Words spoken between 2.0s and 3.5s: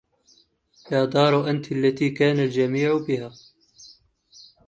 كان الجميع بها